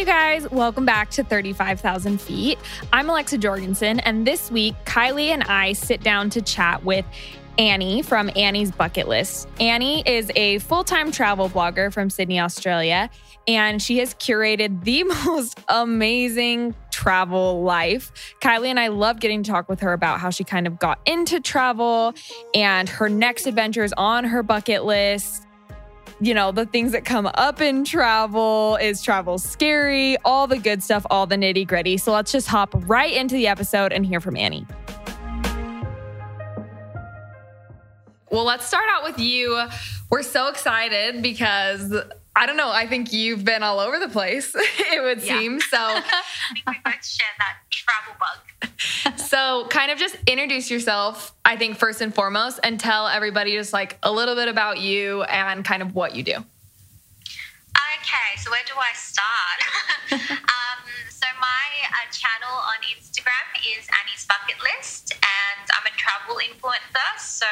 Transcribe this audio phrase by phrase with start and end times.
[0.00, 2.58] you guys, welcome back to 35,000 Feet.
[2.90, 7.04] I'm Alexa Jorgensen, and this week, Kylie and I sit down to chat with
[7.58, 9.46] Annie from Annie's Bucket List.
[9.60, 13.10] Annie is a full time travel blogger from Sydney, Australia,
[13.46, 18.34] and she has curated the most amazing travel life.
[18.40, 20.98] Kylie and I love getting to talk with her about how she kind of got
[21.04, 22.14] into travel
[22.54, 25.44] and her next adventures on her bucket list
[26.20, 28.76] you know, the things that come up in travel.
[28.80, 30.16] Is travel scary?
[30.18, 31.96] All the good stuff, all the nitty gritty.
[31.96, 34.66] So let's just hop right into the episode and hear from Annie.
[38.30, 39.66] Well, let's start out with you.
[40.10, 41.92] We're so excited because
[42.36, 42.70] I don't know.
[42.70, 45.38] I think you've been all over the place, it would yeah.
[45.38, 45.60] seem.
[45.60, 46.02] So I
[46.54, 49.18] think we both share that travel bug.
[49.18, 53.72] so, kind of just introduce yourself, I think, first and foremost, and tell everybody just
[53.72, 56.34] like a little bit about you and kind of what you do.
[56.34, 59.62] Okay, so where do I start?
[60.12, 60.69] um,
[61.20, 67.10] so, my uh, channel on Instagram is Annie's Bucket List, and I'm a travel influencer.
[67.20, 67.48] So,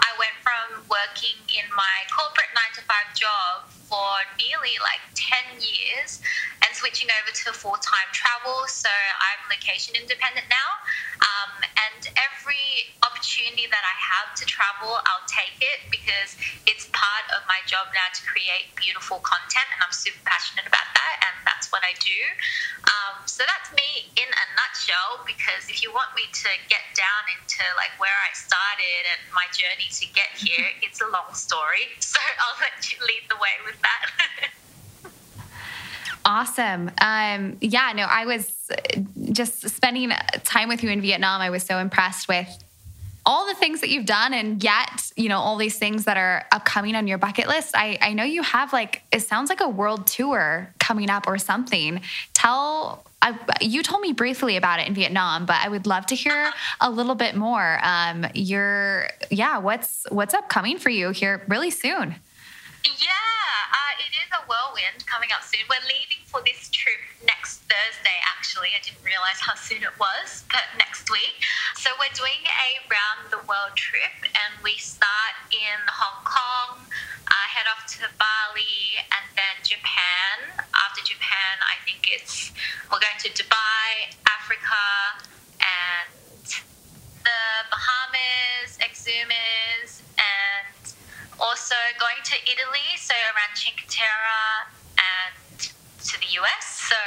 [0.00, 5.60] I went from working in my corporate nine to five job for nearly like 10
[5.60, 6.24] years
[6.64, 8.64] and switching over to full time travel.
[8.64, 10.70] So I'm location independent now.
[11.20, 17.28] Um, and every opportunity that I have to travel, I'll take it because it's part
[17.36, 19.68] of my job now to create beautiful content.
[19.76, 21.14] And I'm super passionate about that.
[21.28, 22.20] And that's what I do.
[22.84, 25.24] Um, so that's me in a nutshell.
[25.24, 29.48] Because if you want me to get down into like where I started and my
[29.50, 31.90] journey to get here, it's a long story.
[32.12, 34.04] So I'll let you lead the way with that.
[36.26, 36.90] awesome.
[37.00, 38.70] Um, yeah, no, I was
[39.32, 40.12] just spending
[40.44, 41.40] time with you in Vietnam.
[41.40, 42.48] I was so impressed with
[43.24, 46.44] all the things that you've done and yet you know all these things that are
[46.50, 49.68] upcoming on your bucket list i, I know you have like it sounds like a
[49.68, 52.00] world tour coming up or something.
[52.34, 56.14] Tell I, you told me briefly about it in vietnam but i would love to
[56.16, 57.78] hear a little bit more.
[57.82, 62.16] Um, you're yeah what's what's upcoming for you here really soon
[62.86, 65.62] yeah, uh, it is a whirlwind coming up soon.
[65.70, 68.74] We're leaving for this trip next Thursday, actually.
[68.74, 71.38] I didn't realize how soon it was, but next week.
[71.78, 76.82] So we're doing a round the world trip, and we start in Hong Kong,
[77.30, 80.66] uh, head off to Bali, and then Japan.
[80.74, 82.50] After Japan, I think it's
[82.90, 84.86] we're going to Dubai, Africa,
[85.62, 86.10] and
[87.22, 90.31] the Bahamas, Exumas, and
[92.52, 94.68] Italy, so around Cinque Terre
[95.00, 95.60] and
[96.04, 96.64] to the US.
[96.88, 96.98] So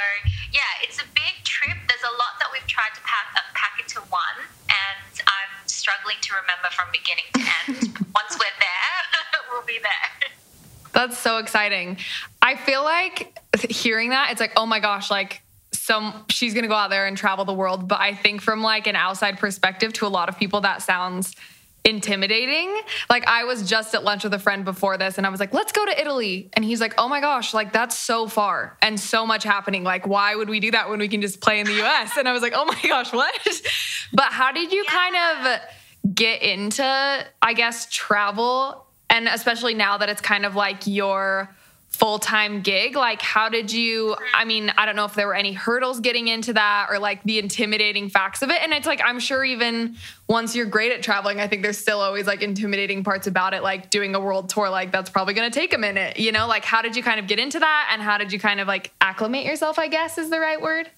[0.50, 1.76] yeah, it's a big trip.
[1.86, 6.16] There's a lot that we've tried to pack, uh, pack into one, and I'm struggling
[6.22, 7.94] to remember from beginning to end.
[8.18, 8.98] Once we're there,
[9.52, 10.30] we'll be there.
[10.92, 11.98] That's so exciting.
[12.42, 15.42] I feel like hearing that, it's like, oh my gosh, like
[15.72, 17.86] some she's gonna go out there and travel the world.
[17.86, 21.36] But I think from like an outside perspective to a lot of people, that sounds
[21.86, 22.80] intimidating.
[23.08, 25.54] Like I was just at lunch with a friend before this and I was like,
[25.54, 28.98] "Let's go to Italy." And he's like, "Oh my gosh, like that's so far and
[28.98, 29.84] so much happening.
[29.84, 32.28] Like why would we do that when we can just play in the US?" And
[32.28, 33.32] I was like, "Oh my gosh, what?"
[34.12, 34.90] but how did you yeah.
[34.90, 40.86] kind of get into I guess travel and especially now that it's kind of like
[40.86, 41.54] your
[41.96, 42.94] full time gig?
[42.94, 44.16] Like, how did you?
[44.34, 47.22] I mean, I don't know if there were any hurdles getting into that or like
[47.22, 48.60] the intimidating facts of it.
[48.62, 49.96] And it's like, I'm sure even
[50.28, 53.62] once you're great at traveling, I think there's still always like intimidating parts about it,
[53.62, 56.46] like doing a world tour, like that's probably to take a minute, you know?
[56.46, 57.90] Like, how did you kind of get into that?
[57.92, 60.90] And how did you kind of like acclimate yourself, I guess is the right word?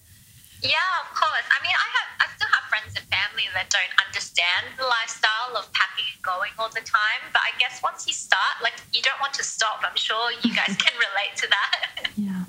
[0.63, 0.71] Yeah,
[1.03, 1.47] of course.
[1.49, 2.27] I mean, I have, I
[3.11, 7.23] family that don't understand the lifestyle of packing and going all the time.
[7.33, 9.83] But I guess once you start, like, you don't want to stop.
[9.83, 12.13] I'm sure you guys can relate to that.
[12.17, 12.45] Yeah.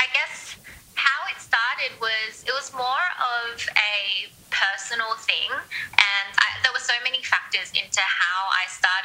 [0.00, 0.56] I guess
[0.94, 5.50] how it started was it was more of a personal thing.
[5.50, 8.41] And I, there were so many factors into how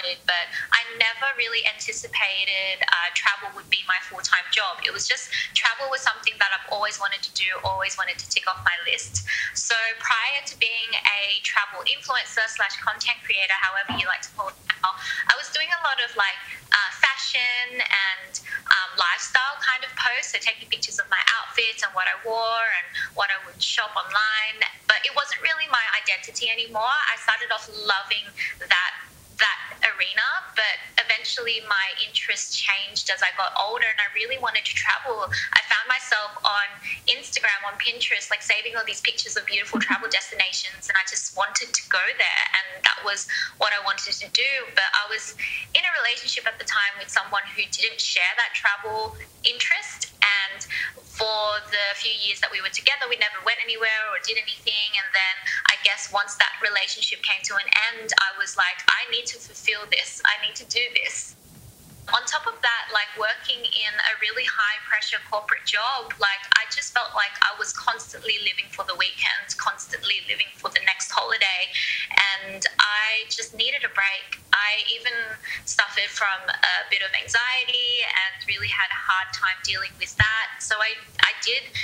[0.07, 4.79] started, but I never really anticipated uh, travel would be my full time job.
[4.85, 8.27] It was just travel was something that I've always wanted to do, always wanted to
[8.29, 9.27] tick off my list.
[9.53, 14.49] So prior to being a travel influencer slash content creator, however you like to call
[14.49, 14.95] it now,
[15.27, 16.39] I was doing a lot of like
[16.71, 18.31] uh, fashion and
[18.71, 20.31] um, lifestyle kind of posts.
[20.31, 23.91] So taking pictures of my outfits and what I wore and what I would shop
[23.95, 24.63] online.
[24.87, 26.95] But it wasn't really my identity anymore.
[27.11, 28.27] I started off loving
[28.63, 28.91] that
[29.37, 29.57] that
[29.95, 34.73] arena, but eventually my interest changed as I got older and I really wanted to
[34.75, 35.29] travel.
[35.55, 36.67] I found myself on
[37.07, 41.37] Instagram, on Pinterest, like saving all these pictures of beautiful travel destinations, and I just
[41.37, 44.51] wanted to go there, and that was what I wanted to do.
[44.75, 45.35] But I was
[45.71, 49.15] in a relationship at the time with someone who didn't share that travel
[49.47, 50.11] interest,
[50.49, 50.59] and
[51.07, 54.89] for the few years that we were together, we never went anywhere or did anything.
[54.93, 55.35] And then
[55.71, 59.37] I guess once that relationship came to an end, I was like, I need to
[59.41, 60.21] fulfill this.
[60.27, 61.36] I need to do this
[62.15, 66.63] on top of that, like working in a really high pressure corporate job, like I
[66.71, 71.11] just felt like I was constantly living for the weekend, constantly living for the next
[71.11, 71.67] holiday.
[72.39, 74.39] And I just needed a break.
[74.55, 75.15] I even
[75.67, 80.63] suffered from a bit of anxiety and really had a hard time dealing with that.
[80.63, 80.95] So I,
[81.27, 81.75] I did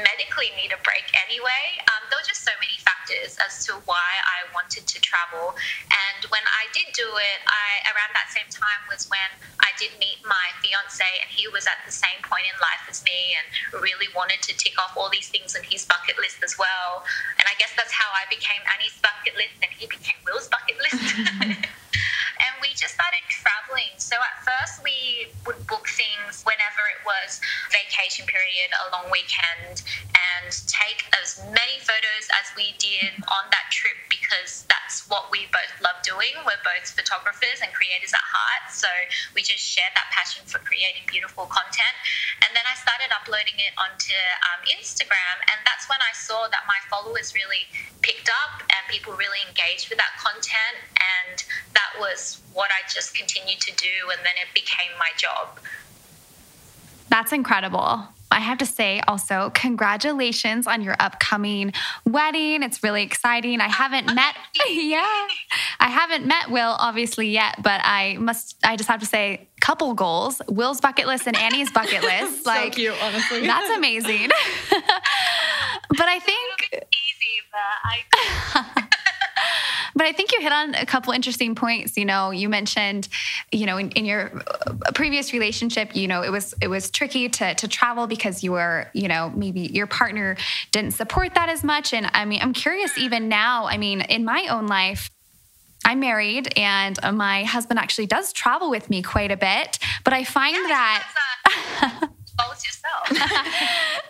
[0.00, 1.64] medically need a break anyway.
[1.92, 5.52] Um, there were just so many factors as to why I wanted to travel.
[5.92, 9.30] And when I did do it, I around that same time was when
[9.60, 13.04] I did meet my fiance, and he was at the same point in life as
[13.04, 13.46] me, and
[13.84, 17.04] really wanted to tick off all these things on his bucket list as well.
[17.36, 20.80] And I guess that's how I became Annie's bucket list, and he became Will's bucket
[20.80, 21.68] list.
[22.62, 23.90] we just started traveling.
[23.98, 27.42] So at first, we would book things whenever it was
[27.74, 29.82] vacation period, a long weekend,
[30.38, 35.48] and take as many photos as we did on that trip because that's what we
[35.52, 36.32] both love doing.
[36.44, 38.72] We're both photographers and creators at heart.
[38.72, 38.88] So
[39.34, 41.96] we just share that passion for creating beautiful content.
[42.44, 44.16] And then I started uploading it onto
[44.52, 45.36] um, Instagram.
[45.52, 47.68] And that's when I saw that my followers really
[48.00, 50.76] picked up and people really engaged with that content.
[50.96, 51.36] And
[51.76, 54.12] that was what I just continued to do.
[54.12, 55.60] And then it became my job.
[57.08, 58.08] That's incredible.
[58.32, 61.72] I have to say also, congratulations on your upcoming
[62.04, 62.62] wedding.
[62.62, 63.60] It's really exciting.
[63.60, 64.34] I haven't met,
[64.68, 65.26] yeah,
[65.80, 69.94] I haven't met Will obviously yet, but I must, I just have to say, couple
[69.94, 72.44] goals Will's bucket list and Annie's bucket list.
[72.44, 73.46] like, so cute, honestly.
[73.46, 74.28] That's amazing.
[74.70, 76.68] but I think.
[76.72, 78.78] Easy, but I.
[79.94, 81.96] But I think you hit on a couple interesting points.
[81.96, 83.08] You know, you mentioned,
[83.50, 87.28] you know, in, in, your uh, previous relationship, you know, it was it was tricky
[87.28, 90.36] to to travel because you were, you know, maybe your partner
[90.70, 91.92] didn't support that as much.
[91.92, 93.66] And I mean, I'm curious even now.
[93.66, 95.10] I mean, in my own life.
[95.84, 100.22] I'm married and my husband actually does travel with me quite a bit, but I
[100.22, 101.08] find yeah, that.
[101.82, 102.06] Uh,
[102.64, 103.28] yourself.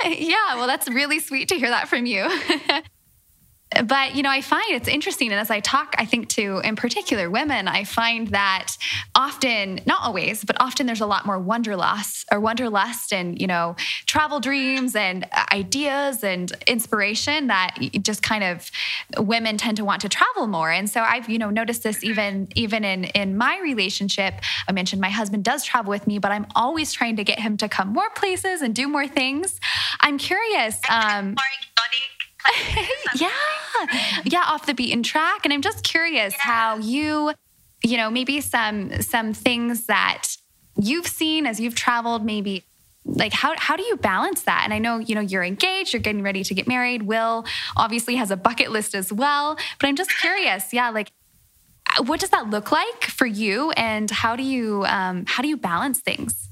[0.19, 2.25] yeah, well, that's really sweet to hear that from you
[3.85, 6.77] but you know i find it's interesting and as i talk i think to in
[6.77, 8.77] particular women i find that
[9.15, 13.77] often not always but often there's a lot more wanderlust or wanderlust and you know
[14.07, 18.71] travel dreams and ideas and inspiration that just kind of
[19.19, 20.71] women tend to want to travel more.
[20.71, 24.35] And so i've you know noticed this even even in in my relationship.
[24.69, 27.57] I mentioned my husband does travel with me but i'm always trying to get him
[27.59, 29.61] to come more places and do more things.
[30.01, 31.37] I'm curious um
[33.17, 33.31] yeah.
[34.25, 35.45] Yeah, off the beaten track.
[35.45, 36.41] And I'm just curious yeah.
[36.41, 37.33] how you,
[37.83, 40.29] you know, maybe some some things that
[40.77, 42.65] you've seen as you've traveled, maybe
[43.05, 46.01] like how how do you balance that and i know you know you're engaged you're
[46.01, 47.45] getting ready to get married will
[47.77, 51.11] obviously has a bucket list as well but i'm just curious yeah like
[52.07, 55.57] what does that look like for you and how do you um, how do you
[55.57, 56.49] balance things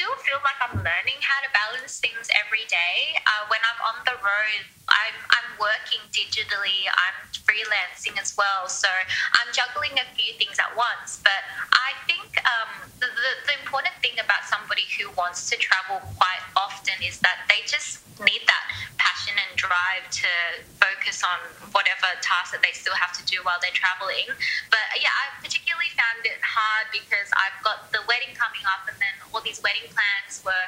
[0.00, 3.20] still feel like I'm learning how to balance things every day.
[3.20, 4.64] Uh, when I'm on the road,
[5.06, 8.68] I'm, I'm working digitally, I'm freelancing as well.
[8.68, 11.20] So I'm juggling a few things at once.
[11.22, 11.42] But
[11.72, 16.44] I think um, the, the, the important thing about somebody who wants to travel quite
[16.56, 18.64] often is that they just need that
[19.00, 20.28] passion and drive to
[20.76, 21.40] focus on
[21.72, 24.28] whatever task that they still have to do while they're traveling.
[24.68, 28.96] But yeah, I particularly found it hard because I've got the wedding coming up and
[29.00, 30.66] then all these wedding plans were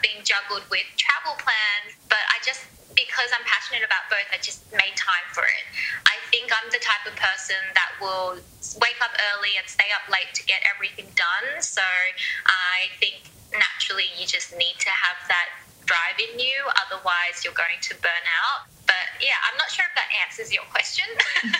[0.00, 1.92] being juggled with travel plans.
[2.08, 5.64] But I just because I'm passionate about both, I just made time for it.
[6.06, 8.38] I think I'm the type of person that will
[8.80, 11.62] wake up early and stay up late to get everything done.
[11.62, 15.48] So I think naturally you just need to have that
[15.86, 16.56] drive in you.
[16.88, 18.66] Otherwise, you're going to burn out.
[18.86, 21.06] But yeah, I'm not sure if that answers your question.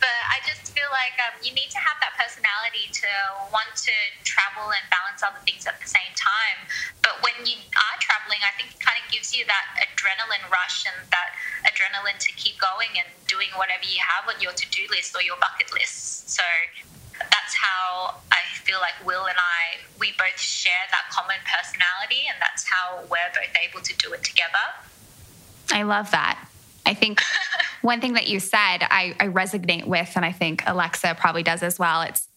[0.00, 3.10] but I just feel like um, you need to have that personality to
[3.48, 6.58] want to travel and balance other things at the same time.
[7.00, 10.84] But when you are traveling, I think it kind of gives you that adrenaline rush
[10.84, 14.84] and that adrenaline to keep going and doing whatever you have on your to do
[14.92, 16.28] list or your bucket list.
[16.28, 16.44] So
[17.18, 22.36] that's how I feel like Will and I, we both share that common personality, and
[22.40, 24.66] that's how we're both able to do it together.
[25.72, 26.38] I love that.
[26.84, 27.20] I think
[27.86, 31.62] one thing that you said I, I resonate with, and I think Alexa probably does
[31.62, 32.02] as well.
[32.02, 32.28] It's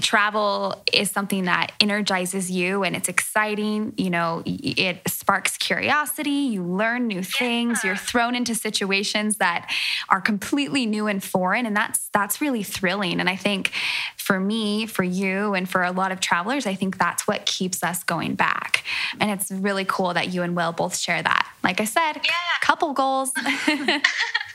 [0.00, 3.92] travel is something that energizes you and it's exciting.
[3.96, 6.30] You know, it sparks curiosity.
[6.30, 7.84] You learn new things.
[7.84, 9.72] You're thrown into situations that
[10.08, 13.20] are completely new and foreign, and that's that's really thrilling.
[13.20, 13.70] And I think
[14.16, 17.84] for me, for you, and for a lot of travelers, I think that's what keeps
[17.84, 18.82] us going back.
[19.20, 21.48] And it's really cool that you and Will both share that.
[21.62, 22.32] Like I said, yeah.
[22.62, 23.30] couple goals.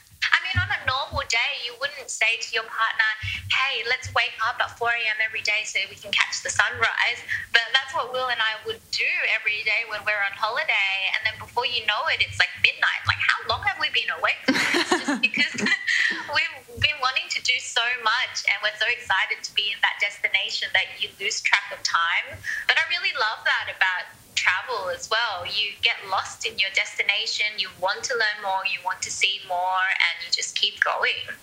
[0.52, 3.10] mean, on a normal day, you wouldn't say to your partner,
[3.52, 5.18] hey, let's wake up at 4 a.m.
[5.24, 7.24] every day so we can catch the sunrise.
[7.56, 10.94] But that's what Will and I would do every day when we're on holiday.
[11.16, 13.02] And then before you know it, it's like midnight.
[13.08, 14.60] Like, how long have we been awake for?
[14.60, 15.56] It's just because
[16.36, 19.96] we've been wanting to do so much and we're so excited to be in that
[20.04, 22.36] destination that you lose track of time.
[22.68, 25.46] But I really love that about travel as well.
[25.46, 29.40] You get lost in your destination, you want to learn more, you want to see
[29.48, 31.38] more, and you just keep going.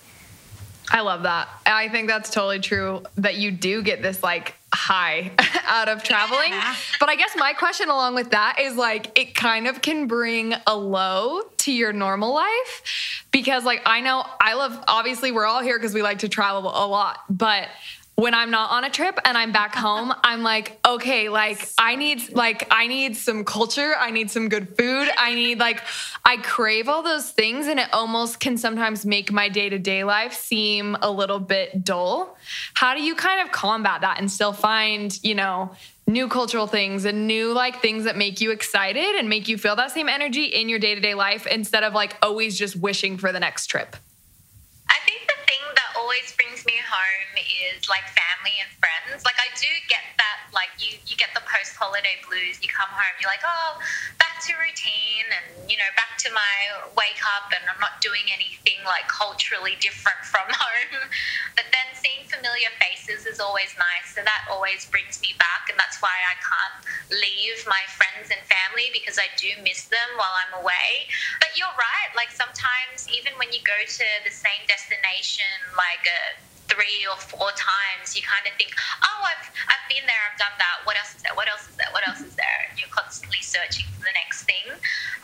[0.90, 1.48] I love that.
[1.66, 5.30] I think that's totally true that you do get this like high
[5.66, 6.50] out of traveling.
[6.50, 6.74] Yeah.
[6.98, 10.54] But I guess my question along with that is like it kind of can bring
[10.66, 15.62] a low to your normal life because like I know I love obviously we're all
[15.62, 17.68] here because we like to travel a lot, but
[18.18, 21.94] when I'm not on a trip and I'm back home, I'm like, okay, like I
[21.94, 25.82] need like I need some culture, I need some good food, I need like
[26.24, 30.96] I crave all those things and it almost can sometimes make my day-to-day life seem
[31.00, 32.36] a little bit dull.
[32.74, 35.70] How do you kind of combat that and still find, you know,
[36.08, 39.76] new cultural things and new like things that make you excited and make you feel
[39.76, 43.38] that same energy in your day-to-day life instead of like always just wishing for the
[43.38, 43.94] next trip?
[46.08, 49.20] Always brings me home is like family and friends.
[49.28, 52.56] Like I do get that, like you, you get the post holiday blues.
[52.64, 53.76] You come home, you're like, oh,
[54.16, 58.24] back to routine, and you know, back to my wake up, and I'm not doing
[58.32, 61.12] anything like culturally different from home.
[61.60, 65.76] But then seeing familiar faces is always nice, so that always brings me back, and
[65.76, 66.78] that's why I can't
[67.20, 71.10] leave my friends and family because I do miss them while I'm away.
[71.42, 76.06] But you're right, like sometimes even when you go to the same destination, like like
[76.06, 76.38] a
[76.70, 78.70] three or four times, you kind of think,
[79.02, 80.84] oh, I've, I've been there, I've done that.
[80.86, 81.34] What else is there?
[81.34, 81.90] What else is there?
[81.90, 82.60] What else is there?
[82.70, 84.68] And you're constantly searching for the next thing.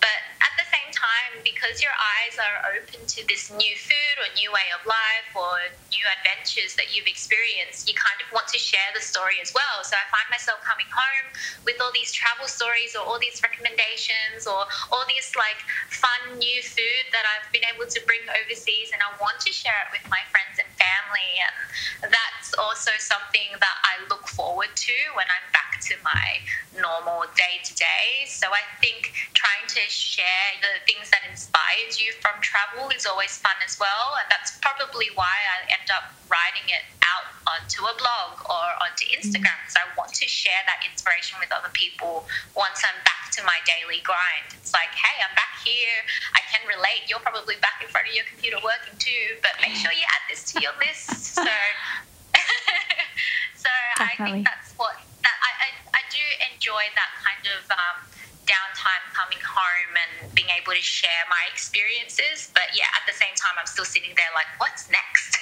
[0.00, 4.26] But at the same time, because your eyes are open to this new food or
[4.34, 8.58] new way of life or new adventures that you've experienced, you kind of want to
[8.58, 9.84] share the story as well.
[9.84, 11.28] So I find myself coming home
[11.68, 15.60] with all these travel stories or all these recommendations or all this like
[15.92, 19.76] fun new food that I've been able to bring overseas and I want to share
[19.84, 20.63] it with my friends
[21.04, 21.34] family
[22.02, 26.40] and that's also something that I look forward to when I'm back to my
[26.76, 28.24] normal day to day.
[28.26, 33.36] So I think trying to share the things that inspired you from travel is always
[33.36, 34.16] fun as well.
[34.20, 39.04] And that's probably why I end up writing it out onto a blog or onto
[39.12, 43.40] Instagram because I want to share that inspiration with other people once I'm back to
[43.44, 44.56] my daily grind.
[44.56, 46.00] It's like, hey, I'm back here.
[46.32, 47.08] I can relate.
[47.08, 50.24] You're probably back in front of your computer working too, but make sure you add
[50.28, 51.36] this to your list.
[51.36, 51.42] So,
[53.64, 57.96] so I think that's what that I, I, I do enjoy that kind of um,
[58.44, 62.52] downtime coming home and being able to share my experiences.
[62.52, 65.40] But yeah, at the same time, I'm still sitting there like, what's next?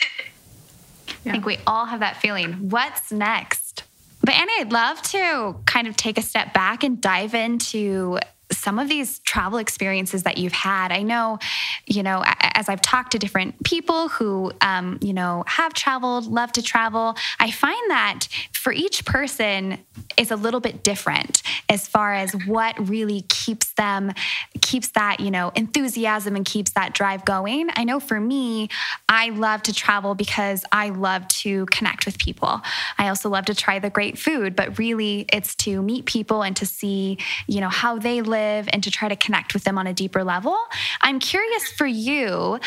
[1.25, 1.31] Yeah.
[1.31, 2.71] I think we all have that feeling.
[2.71, 3.85] What's next?
[4.21, 8.19] But Annie, I'd love to kind of take a step back and dive into
[8.63, 10.93] some of these travel experiences that you've had.
[10.93, 11.39] I know,
[11.87, 12.23] you know,
[12.55, 17.17] as I've talked to different people who, um, you know, have traveled, love to travel,
[17.41, 19.79] I find that for each person
[20.17, 24.13] is a little bit different as far as what really keeps them,
[24.61, 27.71] keeps that, you know, enthusiasm and keeps that drive going.
[27.75, 28.69] I know for me,
[29.09, 32.61] I love to travel because I love to connect with people.
[32.99, 36.55] I also love to try the great food, but really it's to meet people and
[36.57, 39.87] to see, you know, how they live and to try to connect with them on
[39.87, 40.57] a deeper level.
[41.01, 42.59] I'm curious for you,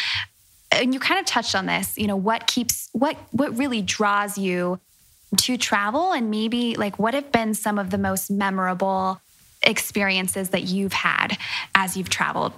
[0.72, 4.38] and you kind of touched on this, you know, what keeps, what, what really draws
[4.38, 4.80] you
[5.38, 9.20] to travel and maybe like what have been some of the most memorable
[9.64, 11.38] experiences that you've had
[11.74, 12.54] as you've traveled?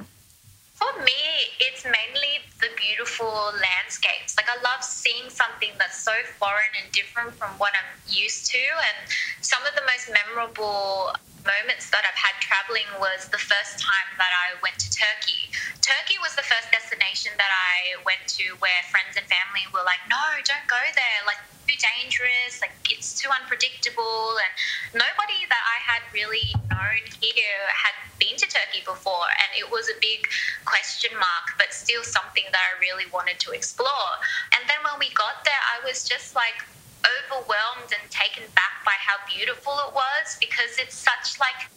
[0.74, 1.14] For me,
[1.60, 4.34] it's mainly the beautiful landscapes.
[4.34, 8.60] Like I love seeing something that's so foreign and different from what I'm used to.
[8.60, 8.98] And
[9.42, 11.14] some of the most memorable
[11.46, 15.48] moments that I've had traveling was the first time that I went to Turkey.
[15.80, 20.04] Turkey was the first destination that I went to where friends and family were like,
[20.12, 21.20] no, don't go there.
[21.24, 22.60] Like, too dangerous.
[22.64, 24.40] Like, it's too unpredictable.
[24.40, 24.52] And
[25.04, 29.28] nobody that I had really known here had been to Turkey before.
[29.48, 30.28] And it was a big
[30.64, 34.14] question mark, but still something that I really wanted to explore.
[34.56, 36.64] And then when we got there, I was just like,
[37.06, 41.70] overwhelmed and taken back by how beautiful it was because it's such like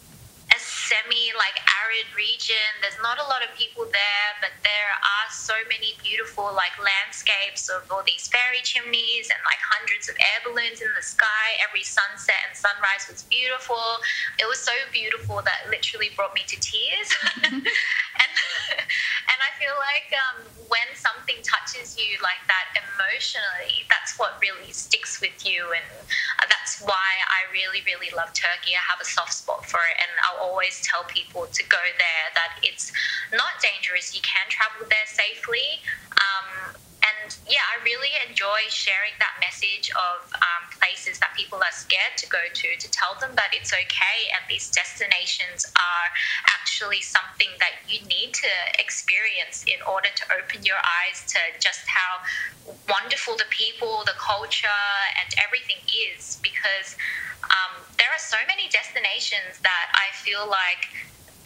[0.51, 1.55] a semi like
[1.87, 2.71] arid region.
[2.83, 7.71] There's not a lot of people there, but there are so many beautiful like landscapes
[7.71, 11.55] of all these fairy chimneys and like hundreds of air balloons in the sky.
[11.63, 14.03] Every sunset and sunrise was beautiful.
[14.43, 17.09] It was so beautiful that literally brought me to tears.
[19.61, 25.45] feel like um, when something touches you like that emotionally, that's what really sticks with
[25.45, 25.85] you, and
[26.49, 28.73] that's why I really really love Turkey.
[28.73, 32.27] I have a soft spot for it, and I'll always tell people to go there
[32.33, 32.89] that it's
[33.37, 34.17] not dangerous.
[34.17, 35.85] You can travel there safely.
[37.31, 42.19] And yeah, I really enjoy sharing that message of um, places that people are scared
[42.19, 46.09] to go to, to tell them that it's okay and these destinations are
[46.51, 48.51] actually something that you need to
[48.83, 52.27] experience in order to open your eyes to just how
[52.91, 54.91] wonderful the people, the culture,
[55.23, 55.79] and everything
[56.11, 56.43] is.
[56.43, 56.99] Because
[57.47, 60.83] um, there are so many destinations that I feel like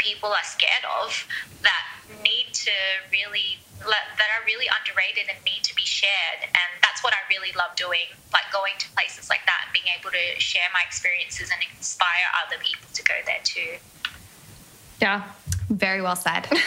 [0.01, 1.13] people are scared of
[1.61, 1.85] that
[2.21, 2.77] need to
[3.09, 7.53] really that are really underrated and need to be shared and that's what i really
[7.57, 11.51] love doing like going to places like that and being able to share my experiences
[11.51, 13.79] and inspire other people to go there too.
[15.01, 15.23] Yeah.
[15.71, 16.49] Very well said.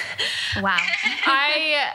[0.62, 0.80] Wow.
[0.80, 1.92] I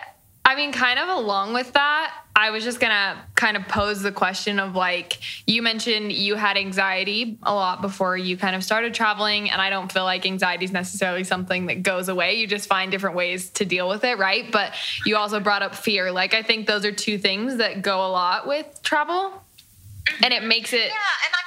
[0.52, 4.12] I mean, kind of along with that, I was just gonna kind of pose the
[4.12, 8.92] question of like, you mentioned you had anxiety a lot before you kind of started
[8.92, 12.34] traveling, and I don't feel like anxiety is necessarily something that goes away.
[12.34, 14.52] You just find different ways to deal with it, right?
[14.52, 14.74] But
[15.06, 16.12] you also brought up fear.
[16.12, 20.24] Like, I think those are two things that go a lot with travel, mm-hmm.
[20.24, 20.84] and it makes it.
[20.84, 21.42] Yeah, and I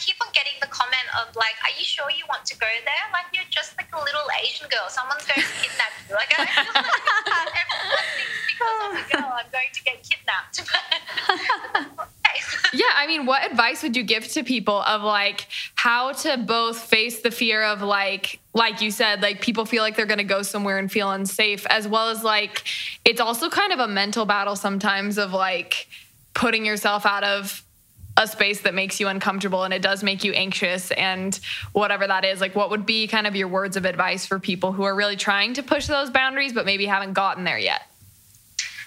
[0.00, 3.04] keep on getting the comment of like, "Are you sure you want to go there?
[3.12, 4.88] Like you're just like a little Asian girl.
[4.88, 9.46] Someone's going to kidnap you." Like I feel like everyone thinks I'm girl, oh, I'm
[9.50, 10.62] going to get kidnapped.
[12.74, 16.78] yeah, I mean, what advice would you give to people of like how to both
[16.78, 20.24] face the fear of like like you said, like people feel like they're going to
[20.24, 22.64] go somewhere and feel unsafe as well as like
[23.04, 25.88] it's also kind of a mental battle sometimes of like
[26.34, 27.64] putting yourself out of
[28.16, 31.40] a space that makes you uncomfortable and it does make you anxious and
[31.72, 34.72] whatever that is like what would be kind of your words of advice for people
[34.72, 37.82] who are really trying to push those boundaries but maybe haven't gotten there yet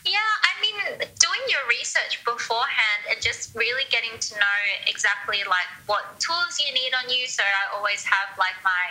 [0.06, 5.70] yeah i mean doing your research beforehand and just really getting to know exactly like
[5.86, 8.84] what tools you need on you so i always have like my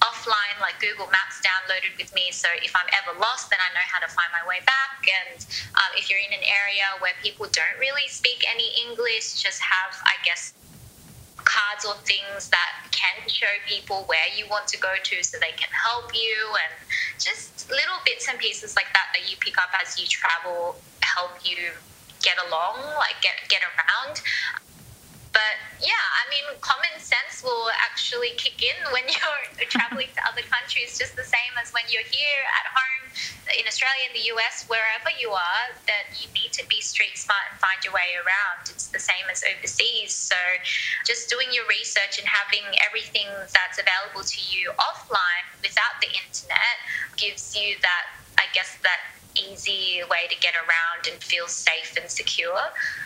[0.00, 2.32] offline like Google Maps downloaded with me.
[2.32, 5.04] So if I'm ever lost, then I know how to find my way back.
[5.04, 5.44] And
[5.76, 9.92] um, if you're in an area where people don't really speak any English, just have,
[10.04, 10.52] I guess,
[11.50, 15.54] cards or things that can show people where you want to go to so they
[15.58, 16.72] can help you and
[17.18, 21.34] just little bits and pieces like that that you pick up as you travel help
[21.42, 21.74] you
[22.22, 24.22] get along like get get around.
[25.32, 30.42] But yeah, I mean, common sense will actually kick in when you're traveling to other
[30.46, 32.89] countries, just the same as when you're here at home
[33.58, 37.50] in Australia, in the US, wherever you are, that you need to be street smart
[37.50, 38.70] and find your way around.
[38.70, 40.14] It's the same as overseas.
[40.14, 40.38] So
[41.06, 46.76] just doing your research and having everything that's available to you offline without the internet
[47.16, 48.04] gives you that,
[48.38, 49.00] I guess, that
[49.38, 52.58] easy way to get around and feel safe and secure.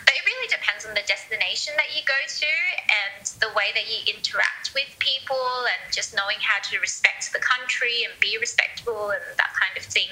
[0.04, 2.52] But it really depends on the destination that you go to
[2.88, 7.38] and the way that you interact with people and just knowing how to respect the
[7.38, 10.08] country and be respectful and that kind of thing,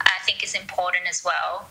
[0.00, 1.68] I think is important as well.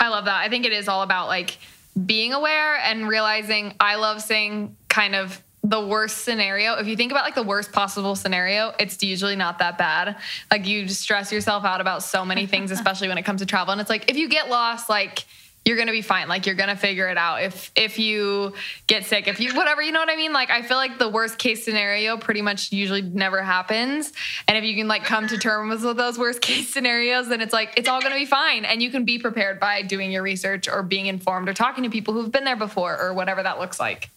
[0.00, 0.40] I love that.
[0.40, 1.58] I think it is all about like
[2.06, 7.12] being aware and realizing I love saying kind of the worst scenario, if you think
[7.12, 10.16] about like the worst possible scenario, it's usually not that bad.
[10.50, 13.70] Like you stress yourself out about so many things, especially when it comes to travel.
[13.72, 15.24] And it's like if you get lost, like
[15.64, 16.28] you're gonna be fine.
[16.28, 17.42] Like you're gonna figure it out.
[17.42, 18.54] If if you
[18.86, 20.32] get sick, if you whatever, you know what I mean?
[20.32, 24.12] Like I feel like the worst case scenario pretty much usually never happens.
[24.48, 27.52] And if you can like come to terms with those worst case scenarios, then it's
[27.52, 28.64] like it's all gonna be fine.
[28.64, 31.90] And you can be prepared by doing your research or being informed or talking to
[31.90, 34.10] people who've been there before or whatever that looks like.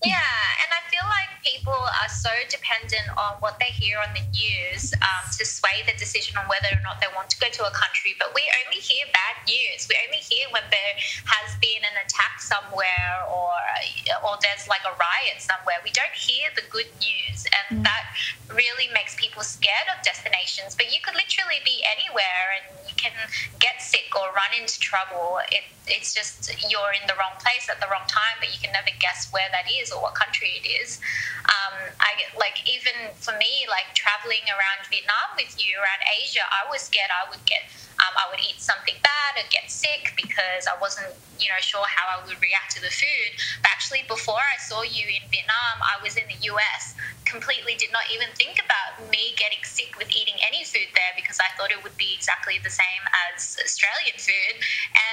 [0.00, 4.24] Yeah, and I feel like people are so dependent on what they hear on the
[4.32, 7.62] news um, to sway the decision on whether or not they want to go to
[7.68, 8.16] a country.
[8.16, 9.84] But we only hear bad news.
[9.92, 10.94] We only hear when there
[11.28, 13.52] has been an attack somewhere or
[14.24, 15.84] or there's like a riot somewhere.
[15.84, 17.84] We don't hear the good news, and mm.
[17.84, 18.16] that
[18.56, 20.72] really makes people scared of destinations.
[20.72, 23.16] But you could literally be anywhere and can
[23.58, 25.40] get sick or run into trouble.
[25.48, 28.76] It, it's just you're in the wrong place at the wrong time, but you can
[28.76, 31.00] never guess where that is or what country it is.
[31.48, 36.68] Um, I like even for me, like traveling around Vietnam with you, around Asia, I
[36.68, 37.64] was scared I would get
[38.00, 41.84] um, I would eat something bad or get sick because I wasn't, you know, sure
[41.84, 43.30] how I would react to the food.
[43.60, 46.96] But actually, before I saw you in Vietnam, I was in the US,
[47.30, 51.38] completely did not even think about me getting sick with eating any food there because
[51.38, 54.58] I thought it would be exactly the same as Australian food.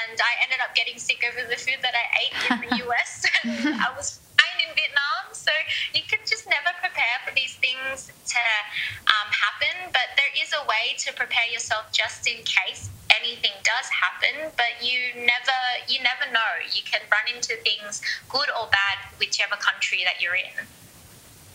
[0.02, 3.12] And I ended up getting sick over the food that I ate in the US.
[3.46, 5.30] and I was fine in Vietnam.
[5.38, 5.54] So
[5.94, 8.42] you can just never prepare for these things to
[9.14, 9.94] um, happen.
[9.94, 14.50] But there is a way to prepare yourself just in case anything does happen.
[14.58, 16.66] But you never, you never know.
[16.74, 20.66] You can run into things, good or bad, whichever country that you're in.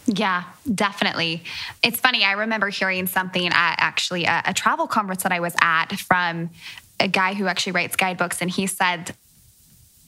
[0.07, 1.45] Yeah, definitely.
[1.83, 2.25] It's funny.
[2.25, 6.51] I remember hearing something at actually a, a, travel conference that I was at from
[6.99, 9.15] a guy who actually writes guidebooks, and he said,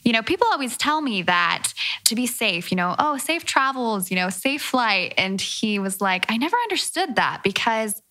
[0.05, 1.73] you know, people always tell me that
[2.05, 5.15] to be safe, you know, oh, safe travels, you know, safe flight.
[5.17, 8.03] And he was like, I never understood that because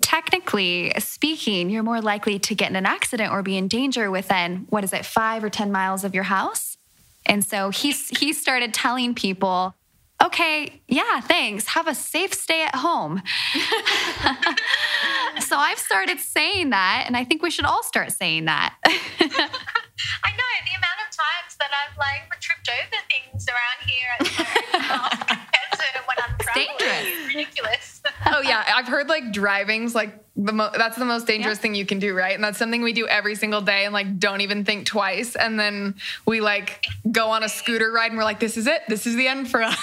[0.00, 4.66] technically speaking, you're more likely to get in an accident or be in danger within,
[4.70, 6.78] what is it, five or 10 miles of your house.
[7.26, 9.74] And so he, he started telling people,
[10.22, 11.66] okay, yeah, thanks.
[11.68, 13.22] Have a safe stay at home.
[15.40, 18.74] so I've started saying that, and I think we should all start saying that.
[18.86, 24.20] I know the amount of times that I've like tripped over things around here at
[24.20, 26.66] the compared to when I'm traveling.
[26.78, 27.26] Dangerous.
[27.28, 28.02] ridiculous.
[28.26, 31.62] oh yeah, I've heard like driving's like the mo- that's the most dangerous yeah.
[31.62, 32.34] thing you can do, right?
[32.34, 35.36] And that's something we do every single day and like don't even think twice.
[35.36, 35.94] And then
[36.26, 38.82] we like go on a scooter ride and we're like, this is it.
[38.88, 39.78] This is the end for us.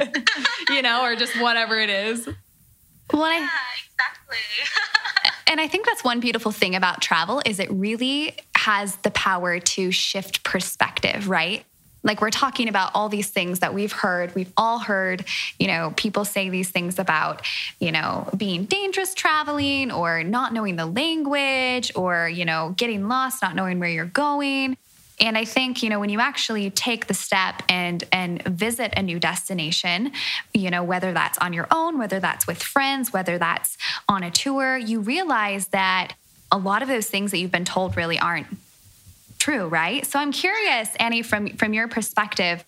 [0.70, 2.28] you know, or just whatever it is.
[3.12, 3.48] Well, yeah,
[3.86, 4.36] exactly.
[5.46, 9.58] and I think that's one beautiful thing about travel is it really has the power
[9.58, 11.64] to shift perspective, right?
[12.02, 15.24] Like we're talking about all these things that we've heard, we've all heard,
[15.58, 17.42] you know, people say these things about,
[17.80, 23.42] you know, being dangerous traveling or not knowing the language or, you know, getting lost,
[23.42, 24.76] not knowing where you're going.
[25.20, 29.02] And I think, you know, when you actually take the step and and visit a
[29.02, 30.12] new destination,
[30.54, 33.76] you know, whether that's on your own, whether that's with friends, whether that's
[34.08, 36.12] on a tour, you realize that
[36.52, 38.46] a lot of those things that you've been told really aren't
[39.38, 40.04] true, right?
[40.06, 42.64] So I'm curious, Annie, from from your perspective,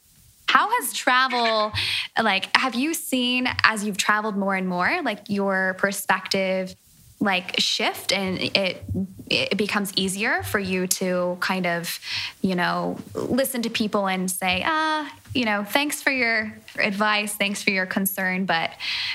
[0.50, 1.72] how has travel
[2.20, 6.74] like have you seen as you've traveled more and more like your perspective
[7.20, 8.82] like shift and it
[9.28, 12.00] it becomes easier for you to kind of
[12.40, 17.62] you know listen to people and say ah you know thanks for your advice thanks
[17.62, 18.70] for your concern but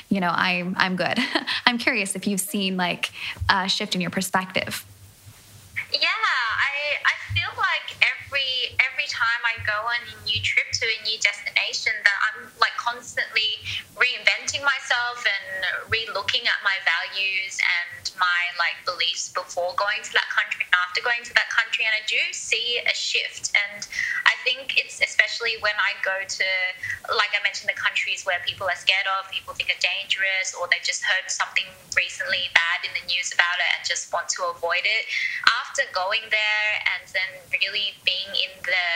[0.08, 1.18] you know i'm i'm good
[1.66, 3.12] i'm curious if you've seen like
[3.50, 4.86] a shift in your perspective
[5.92, 6.72] yeah i
[7.06, 7.25] i
[8.02, 12.52] every every time I go on a new trip to a new destination that I'm
[12.60, 13.64] like constantly
[13.96, 20.28] reinventing myself and re-looking at my values and my like beliefs before going to that
[20.28, 23.56] country and after going to that country and I do see a shift.
[23.56, 23.88] And
[24.28, 26.48] I think it's especially when I go to
[27.16, 30.68] like I mentioned the countries where people are scared of people think are dangerous or
[30.68, 34.52] they just heard something recently bad in the news about it and just want to
[34.52, 35.08] avoid it.
[35.64, 38.88] After going there and then really being in the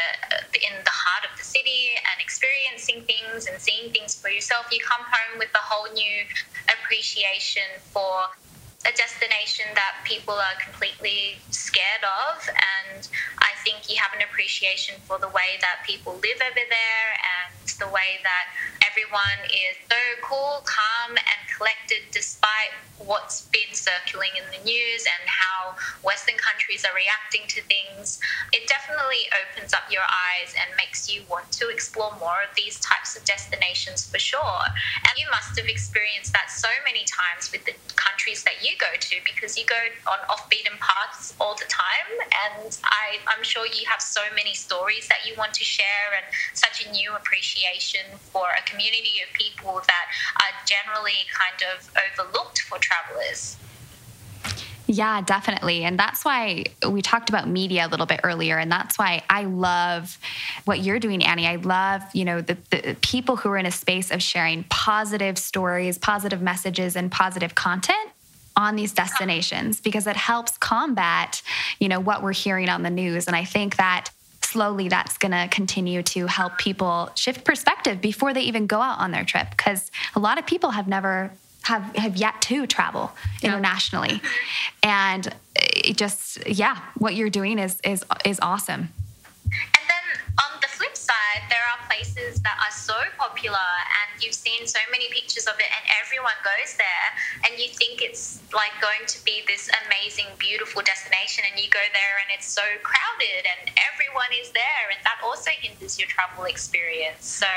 [0.55, 4.79] in the heart of the city and experiencing things and seeing things for yourself, you
[4.85, 6.23] come home with a whole new
[6.71, 8.27] appreciation for
[8.87, 13.09] a destination that people are completely scared of and
[13.43, 17.51] i think you have an appreciation for the way that people live over there and
[17.79, 18.45] the way that
[18.87, 25.23] everyone is so cool calm and collected despite what's been circling in the news and
[25.27, 28.19] how Western countries are reacting to things,
[28.51, 32.79] it definitely opens up your eyes and makes you want to explore more of these
[32.79, 34.63] types of destinations for sure.
[35.07, 38.87] And you must have experienced that so many times with the countries that you go
[38.99, 39.75] to because you go
[40.11, 42.09] on off beaten paths all the time.
[42.19, 46.25] And I, I'm sure you have so many stories that you want to share and
[46.53, 50.05] such a new appreciation for a community of people that
[50.37, 53.57] are generally kind of overlooked for travelers.
[54.91, 55.83] Yeah, definitely.
[55.83, 58.57] And that's why we talked about media a little bit earlier.
[58.57, 60.17] And that's why I love
[60.65, 61.45] what you're doing, Annie.
[61.45, 65.37] I love, you know, the, the, people who are in a space of sharing positive
[65.37, 68.09] stories, positive messages, and positive content
[68.59, 71.41] on these destinations because it helps combat,
[71.79, 73.25] you know, what we're hearing on the news.
[73.25, 74.09] And I think that
[74.41, 78.99] slowly that's going to continue to help people shift perspective before they even go out
[78.99, 81.31] on their trip because a lot of people have never
[81.63, 83.49] have have yet to travel yeah.
[83.49, 84.21] internationally
[84.81, 88.89] and it just yeah what you're doing is is is awesome
[89.43, 93.69] and then on the flip side there are places that are so popular
[94.05, 97.09] and you've seen so many pictures of it and everyone goes there
[97.49, 101.81] and you think it's like going to be this amazing beautiful destination and you go
[101.97, 106.45] there and it's so crowded and everyone is there and that also hinders your travel
[106.45, 107.25] experience.
[107.25, 107.49] So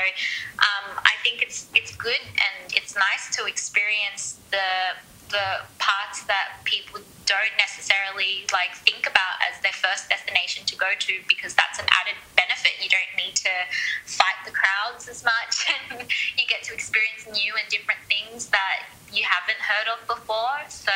[0.59, 4.97] um, i think it's it's good and it's nice to experience the
[5.29, 10.91] the parts that people don't necessarily like think about as their first destination to go
[10.99, 12.19] to because that's an added
[12.63, 12.83] benefit.
[12.83, 13.49] You don't need to
[14.05, 16.01] fight the crowds as much and
[16.37, 20.57] you get to experience new and different things that you haven't heard of before.
[20.69, 20.91] So,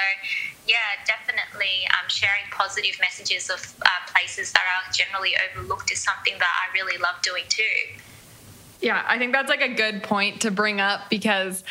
[0.65, 0.75] yeah,
[1.05, 6.49] definitely um, sharing positive messages of uh, places that are generally overlooked is something that
[6.49, 8.01] I really love doing too.
[8.81, 11.63] Yeah, I think that's like a good point to bring up because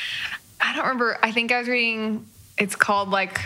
[0.60, 1.18] I don't remember.
[1.22, 2.26] I think I was reading
[2.58, 3.38] it's called like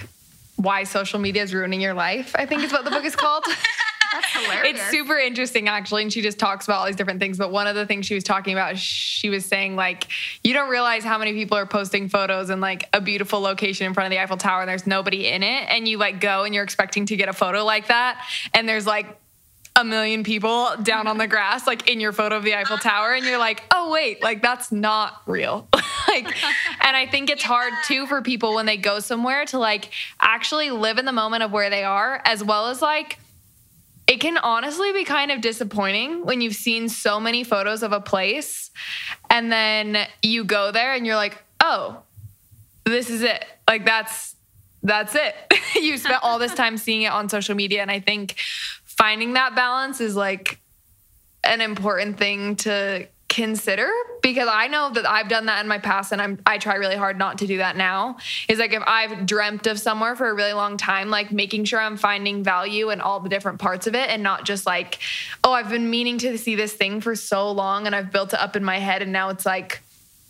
[0.57, 2.35] why social media is ruining your life.
[2.39, 3.45] I think is what the book is called.
[4.13, 4.79] That's hilarious.
[4.79, 7.39] It's super interesting actually, and she just talks about all these different things.
[7.39, 10.09] But one of the things she was talking about, she was saying like,
[10.43, 13.95] you don't realize how many people are posting photos in like a beautiful location in
[13.95, 16.55] front of the Eiffel Tower, and there's nobody in it, and you like go and
[16.55, 19.19] you're expecting to get a photo like that, and there's like
[19.77, 23.13] a million people down on the grass, like in your photo of the Eiffel Tower,
[23.13, 25.69] and you're like, oh, wait, like that's not real.
[26.09, 26.27] like,
[26.85, 30.71] and I think it's hard too for people when they go somewhere to like actually
[30.71, 33.19] live in the moment of where they are, as well as like,
[34.11, 38.01] it can honestly be kind of disappointing when you've seen so many photos of a
[38.01, 38.73] place
[39.31, 42.03] and then you go there and you're like, oh,
[42.85, 43.45] this is it.
[43.69, 44.35] Like, that's
[44.83, 45.37] that's it.
[45.81, 47.83] you spent all this time seeing it on social media.
[47.83, 48.35] And I think
[48.85, 50.59] finding that balance is like
[51.45, 53.89] an important thing to consider
[54.23, 56.97] because I know that I've done that in my past and I'm I try really
[56.97, 58.19] hard not to do that now.
[58.49, 61.81] Is like if I've dreamt of somewhere for a really long time, like making sure
[61.81, 64.99] I'm finding value in all the different parts of it and not just like,
[65.45, 68.41] oh, I've been meaning to see this thing for so long and I've built it
[68.41, 69.81] up in my head and now it's like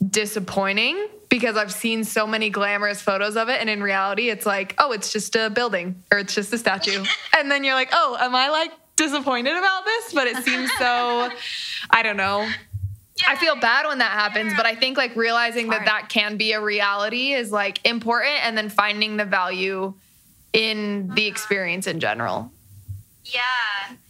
[0.07, 3.61] disappointing because I've seen so many glamorous photos of it.
[3.61, 7.03] And in reality, it's like, oh, it's just a building or it's just a statue.
[7.39, 10.13] and then you're like, oh, am I like disappointed about this?
[10.13, 11.31] But it seems so,
[11.91, 12.47] I don't know.
[13.27, 16.53] I feel bad when that happens, but I think like realizing that that can be
[16.53, 19.95] a reality is like important and then finding the value
[20.53, 22.51] in the experience in general.
[23.25, 23.41] Yeah.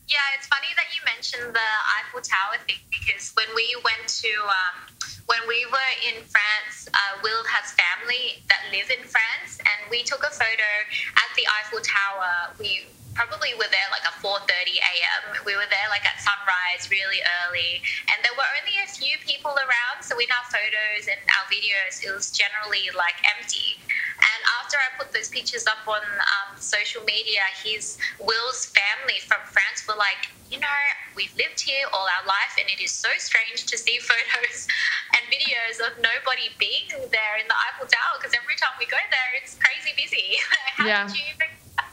[0.09, 1.71] Yeah, it's funny that you mentioned the
[2.03, 4.91] Eiffel Tower thing because when we went to um,
[5.27, 10.03] when we were in France, uh, Will has family that live in France, and we
[10.03, 10.71] took a photo
[11.15, 12.51] at the Eiffel Tower.
[12.59, 14.47] We probably were there like at 4:30
[14.79, 15.23] a.m.
[15.45, 19.53] We were there like at sunrise, really early, and there were only a few people
[19.55, 20.03] around.
[20.03, 23.79] So in our photos and our videos, it was generally like empty.
[24.21, 29.41] And after I put those pictures up on um, social media, his Will's family from
[29.49, 30.81] France were like, you know,
[31.17, 34.69] we've lived here all our life, and it is so strange to see photos
[35.17, 39.01] and videos of nobody being there in the Eiffel Tower because every time we go
[39.11, 40.37] there, it's crazy busy.
[40.77, 41.07] How Yeah.
[41.07, 41.51] did you even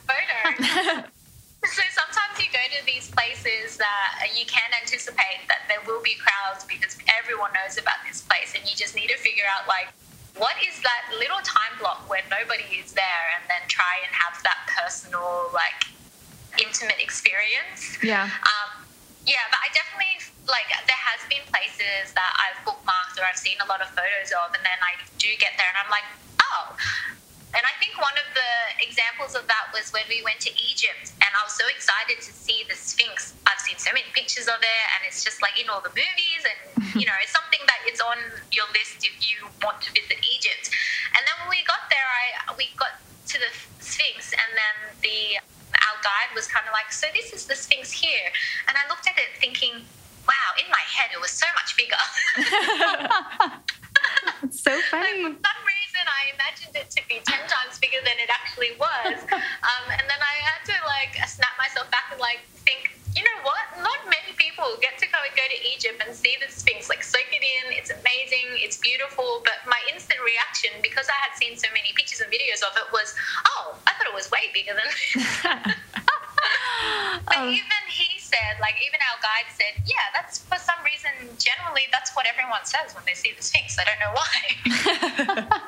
[0.07, 1.03] photo?
[1.67, 6.15] so sometimes you go to these places that you can anticipate that there will be
[6.15, 9.91] crowds because everyone knows about this place, and you just need to figure out like
[10.39, 14.37] what is that little time block where nobody is there, and then try and have
[14.43, 15.91] that personal like
[16.61, 17.97] intimate experience.
[18.01, 18.25] Yeah.
[18.25, 18.87] Um,
[19.27, 23.59] yeah, but I definitely like there has been places that I've bookmarked or I've seen
[23.59, 26.07] a lot of photos of, and then I do get there and I'm like,
[26.39, 26.77] oh.
[27.55, 28.51] And I think one of the
[28.83, 32.31] examples of that was when we went to Egypt, and I was so excited to
[32.31, 33.39] see the Sphinx.
[33.47, 36.43] I've seen so many pictures of it, and it's just like in all the movies,
[36.43, 36.59] and
[36.99, 38.19] you know, it's something that is on
[38.51, 40.67] your list if you want to visit Egypt.
[41.15, 45.39] And then when we got there, I we got to the Sphinx, and then the
[45.71, 48.27] our guide was kind of like, so this is the Sphinx here,
[48.67, 49.87] and I looked at it thinking,
[50.27, 51.95] wow, in my head it was so much bigger.
[54.43, 55.23] It's so funny.
[56.07, 59.19] Reason, I imagined it to be 10 times bigger than it actually was.
[59.67, 63.39] Um, and then I had to like snap myself back and like think, you know
[63.43, 63.59] what?
[63.83, 67.27] Not many people get to go, go to Egypt and see the Sphinx, like soak
[67.35, 67.75] it in.
[67.75, 69.43] It's amazing, it's beautiful.
[69.43, 72.87] But my instant reaction, because I had seen so many pictures and videos of it,
[72.95, 73.11] was,
[73.59, 75.03] oh, I thought it was way bigger than this.
[77.27, 77.49] But Oh.
[77.51, 82.15] even he said, like, even our guide said, yeah, that's for some reason, generally, that's
[82.15, 83.75] what everyone says when they see the Sphinx.
[83.77, 85.59] I don't know why.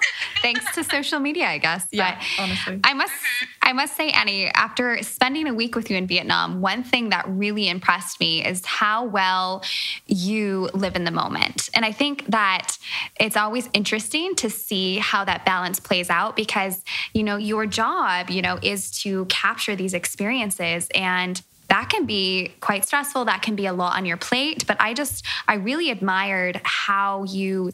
[0.54, 1.88] Thanks to social media, I guess.
[1.92, 2.80] Yeah, But honestly.
[2.84, 3.46] I must mm-hmm.
[3.70, 7.26] I must say, Annie, after spending a week with you in Vietnam, one thing that
[7.28, 9.64] really impressed me is how well
[10.08, 11.70] you live in the moment.
[11.76, 12.78] And I think that
[13.20, 16.84] it's always interesting to see how that balance plays out because,
[17.14, 22.52] you know, your job, you know, is to capture these experiences and that can be
[22.62, 23.26] quite stressful.
[23.26, 24.66] That can be a lot on your plate.
[24.66, 27.72] But I just, I really admired how you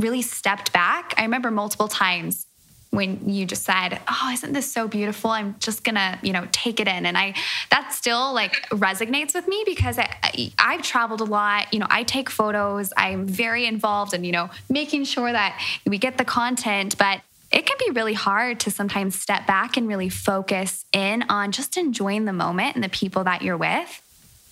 [0.00, 1.14] really stepped back.
[1.16, 2.46] I remember multiple times
[2.90, 5.30] when you just said, "Oh, isn't this so beautiful?
[5.30, 7.34] I'm just gonna, you know, take it in." And I,
[7.70, 11.72] that still like resonates with me because I, have traveled a lot.
[11.72, 12.92] You know, I take photos.
[12.96, 16.98] I'm very involved in, you know, making sure that we get the content.
[16.98, 17.20] But
[17.52, 21.76] it can be really hard to sometimes step back and really focus in on just
[21.76, 24.02] enjoying the moment and the people that you're with.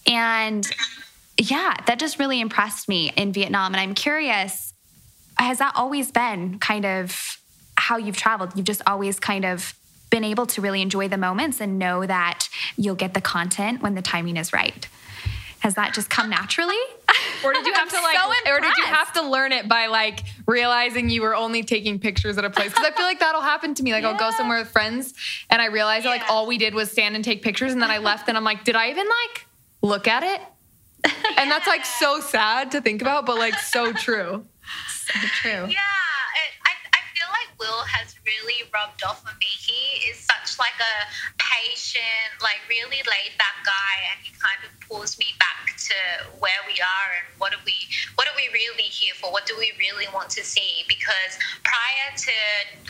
[0.06, 0.66] And
[1.36, 3.72] yeah, that just really impressed me in Vietnam.
[3.72, 4.74] And I'm curious,
[5.38, 7.38] has that always been kind of
[7.76, 8.52] how you've traveled?
[8.56, 9.74] You've just always kind of
[10.10, 13.94] been able to really enjoy the moments and know that you'll get the content when
[13.94, 14.88] the timing is right.
[15.60, 16.78] Has that just come naturally?
[17.44, 19.86] Or did you have to like so or did you have to learn it by
[19.86, 22.68] like realizing you were only taking pictures at a place?
[22.68, 23.92] Because I feel like that'll happen to me.
[23.92, 24.10] Like yeah.
[24.10, 25.14] I'll go somewhere with friends
[25.50, 26.12] and I realize yeah.
[26.12, 28.36] that like all we did was stand and take pictures and then I left and
[28.36, 29.46] I'm like, did I even like
[29.82, 30.40] look at it?
[31.38, 34.44] And that's like so sad to think about, but like so true.
[35.08, 35.64] So true.
[35.72, 36.36] Yeah.
[36.44, 39.48] It, I, I feel like Will has really rubbed off on me.
[39.48, 40.96] He is such like a
[41.40, 45.96] patient, like really laid back guy, and he kind of pulls me back to
[46.38, 47.74] where we are and what are we,
[48.20, 49.32] what are we really here for?
[49.32, 50.84] What do we really want to see?
[50.86, 52.36] Because prior to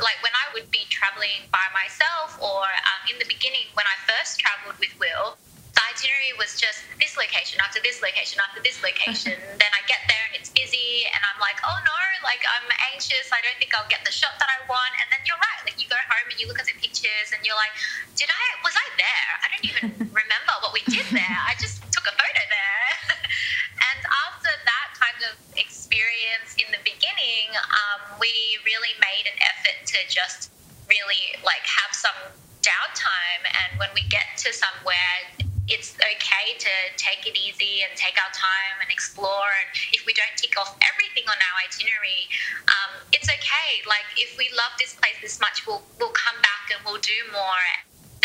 [0.02, 3.96] like when I would be traveling by myself, or um, in the beginning when I
[4.10, 5.38] first traveled with Will
[5.78, 9.38] the itinerary was just this location after this location after this location.
[9.62, 13.30] then I get there and it's busy, and I'm like, oh no, like I'm anxious.
[13.30, 14.92] I don't think I'll get the shot that I want.
[14.98, 15.62] And then you're right.
[15.64, 17.72] Like you go home and you look at the pictures and you're like,
[18.18, 18.44] did I?
[18.66, 19.30] Was I there?
[19.40, 19.86] I don't even
[20.22, 21.38] remember what we did there.
[21.46, 22.86] I just took a photo there.
[23.88, 28.30] and after that kind of experience in the beginning, um, we
[28.66, 30.52] really made an effort to just
[30.90, 33.42] really like have some downtime.
[33.46, 38.32] And when we get to somewhere it's okay to take it easy and take our
[38.32, 39.52] time and explore.
[39.64, 42.28] And if we don't tick off everything on our itinerary,
[42.72, 43.70] um, it's okay.
[43.84, 47.20] Like if we love this place this much, we'll we'll come back and we'll do
[47.32, 47.64] more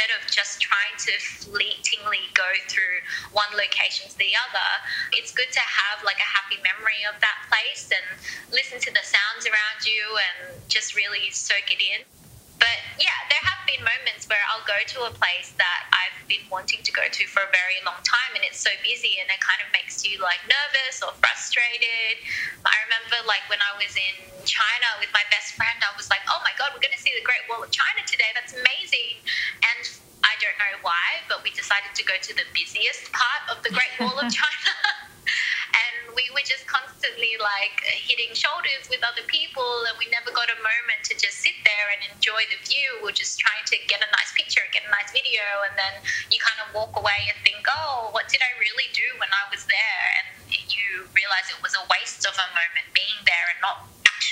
[0.04, 3.00] instead of just trying to fleetingly go through
[3.32, 4.70] one location to the other,
[5.14, 8.20] it's good to have like a happy memory of that place and
[8.52, 12.04] listen to the sounds around you and just really soak it in.
[12.64, 16.48] But yeah, there have been moments where I'll go to a place that I've been
[16.48, 19.42] wanting to go to for a very long time and it's so busy and it
[19.44, 22.24] kind of makes you like nervous or frustrated.
[22.64, 24.16] I remember like when I was in
[24.48, 27.12] China with my best friend, I was like, oh my God, we're going to see
[27.12, 28.32] the Great Wall of China today.
[28.32, 29.20] That's amazing.
[29.68, 29.84] And
[30.24, 33.76] I don't know why, but we decided to go to the busiest part of the
[33.76, 34.72] Great Wall of China
[36.14, 40.58] we were just constantly like hitting shoulders with other people and we never got a
[40.62, 43.02] moment to just sit there and enjoy the view.
[43.02, 46.02] We are just trying to get a nice picture get a nice video and then
[46.34, 49.44] you kind of walk away and think oh what did i really do when i
[49.54, 50.06] was there?
[50.18, 53.78] And you realize it was a waste of a moment being there and not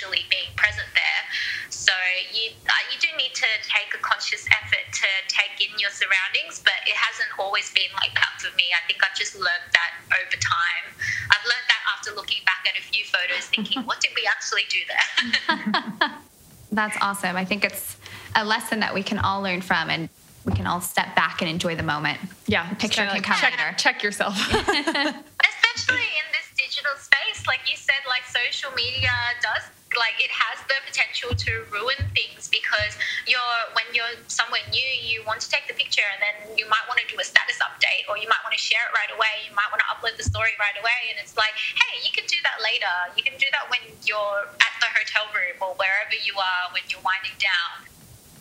[0.02, 1.22] actually being present there.
[1.70, 1.94] So
[2.34, 6.62] you uh, you do need to take a conscious effort to take in your surroundings,
[6.64, 8.66] but it hasn't always been like that for me.
[8.74, 10.86] I think I've just learned that over time.
[11.30, 14.66] I've learned that after looking back at a few photos, thinking, what did we actually
[14.70, 16.18] do there?
[16.72, 17.36] That's awesome.
[17.36, 17.98] I think it's
[18.36, 20.10] a lesson that we can all learn from and
[20.46, 22.18] we can all step back and enjoy the moment.
[22.48, 22.68] Yeah.
[22.70, 23.76] The picture can like come check, later.
[23.78, 24.34] Check yourself.
[24.50, 29.12] Especially in this digital space, like you said, like social media
[29.44, 32.95] does like it has the potential to ruin things because
[33.27, 36.84] you're when you're somewhere new you want to take the picture and then you might
[36.88, 39.47] want to do a status update or you might want to share it right away.
[39.47, 42.23] You might want to upload the story right away and it's like hey you can
[42.27, 42.93] do that later.
[43.19, 46.84] You can do that when you're at the hotel room or wherever you are when
[46.88, 47.88] you're winding down.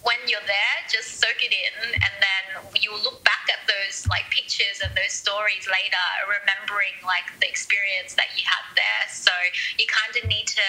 [0.01, 2.45] When you're there, just soak it in, and then
[2.81, 8.17] you'll look back at those like pictures and those stories later, remembering like the experience
[8.17, 9.05] that you had there.
[9.13, 9.31] So
[9.77, 10.69] you kind of need to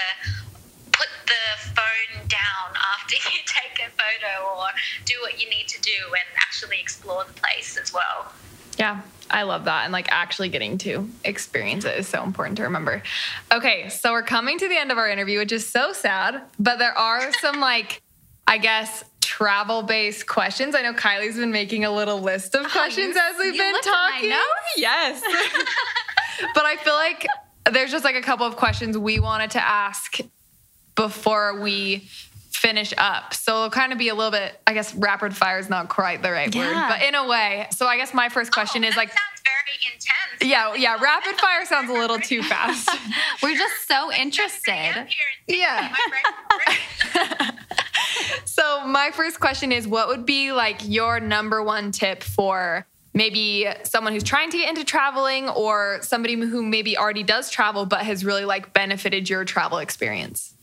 [1.02, 4.68] put the phone down after you take a photo or
[5.06, 8.32] do what you need to do and actually explore the place as well.
[8.78, 9.84] Yeah, I love that.
[9.84, 13.04] And like actually getting to experience it is so important to remember.
[13.52, 16.78] Okay, so we're coming to the end of our interview, which is so sad, but
[16.78, 18.02] there are some like,
[18.48, 20.76] I guess, travel based questions.
[20.76, 23.82] I know Kylie's been making a little list of oh, questions you, as we've been
[23.82, 24.32] talking.
[24.78, 25.22] Yes.
[26.54, 27.28] but I feel like
[27.72, 30.20] there's just like a couple of questions we wanted to ask
[30.96, 32.08] before we
[32.62, 33.34] finish up.
[33.34, 36.22] So it'll kind of be a little bit, I guess rapid fire is not quite
[36.22, 36.68] the right yeah.
[36.68, 37.68] word, but in a way.
[37.72, 40.52] So I guess my first question oh, is like sounds very intense.
[40.52, 42.90] Yeah, yeah, rapid fire sounds a little too fast.
[43.44, 45.08] We're just so interested.
[45.48, 45.96] Yeah.
[48.46, 53.68] so my first question is what would be like your number one tip for maybe
[53.84, 58.02] someone who's trying to get into traveling or somebody who maybe already does travel but
[58.02, 60.54] has really like benefited your travel experience?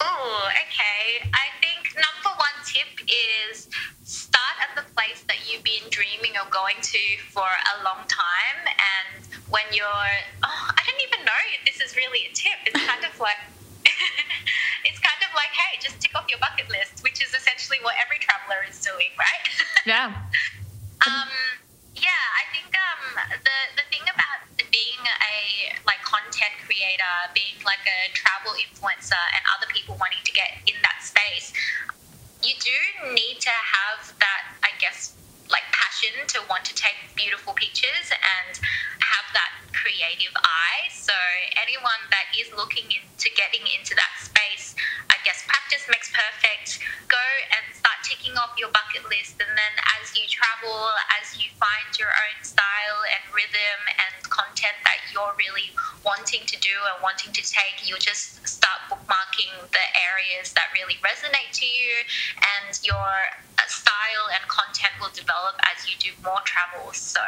[0.00, 1.26] Oh, okay.
[1.34, 3.68] I think number one tip is
[4.04, 7.02] start at the place that you've been dreaming of going to
[7.34, 8.60] for a long time.
[8.66, 10.10] And when you're,
[10.42, 12.58] oh, I don't even know if this is really a tip.
[12.66, 13.42] It's kind of like,
[14.86, 17.94] it's kind of like, hey, just tick off your bucket list, which is essentially what
[17.98, 19.44] every traveler is doing, right?
[19.86, 20.12] Yeah.
[21.06, 21.30] Um,
[21.96, 23.00] yeah, I think um,
[23.40, 24.44] the the thing about
[24.78, 30.30] being a like content creator, being like a travel influencer, and other people wanting to
[30.30, 31.50] get in that space,
[32.46, 32.78] you do
[33.14, 35.18] need to have that, I guess,
[35.50, 38.54] like passion to want to take beautiful pictures and
[39.02, 40.86] have that creative eye.
[40.92, 41.14] So
[41.58, 44.67] anyone that is looking into getting into that space,
[45.28, 46.80] Guess practice makes perfect.
[47.04, 47.20] Go
[47.52, 50.88] and start ticking off your bucket list, and then as you travel,
[51.20, 56.56] as you find your own style and rhythm and content that you're really wanting to
[56.64, 61.68] do and wanting to take, you'll just start bookmarking the areas that really resonate to
[61.68, 61.92] you,
[62.56, 63.12] and your
[63.60, 66.88] uh, style and content will develop as you do more travel.
[66.96, 67.20] So,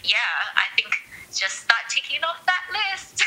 [0.00, 0.96] yeah, I think
[1.28, 3.20] just start ticking off that list.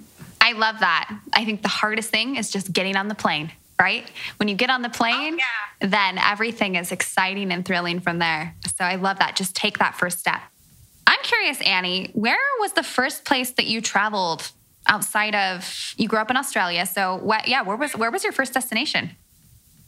[0.52, 1.08] I love that.
[1.32, 3.50] I think the hardest thing is just getting on the plane,
[3.80, 4.08] right?
[4.36, 5.36] When you get on the oh, plane, Oh,
[5.80, 5.88] yeah.
[5.88, 8.54] then everything is exciting and thrilling from there.
[8.76, 9.34] So I love that.
[9.36, 10.40] Just take that first step.
[11.06, 14.50] I'm curious, Annie, where was the first place that you traveled
[14.86, 16.84] outside of you grew up in Australia?
[16.86, 19.10] So what yeah, where was where was your first destination?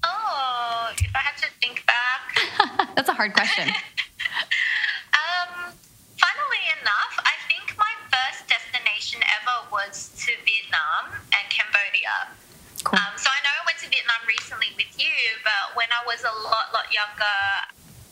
[0.06, 2.90] oh, if I had to think back.
[2.96, 3.68] That's a hard question.
[9.14, 12.34] destination ever was to Vietnam and Cambodia.
[12.84, 12.98] Cool.
[12.98, 16.20] Um, so I know I went to Vietnam recently with you, but when I was
[16.20, 17.40] a lot, lot younger,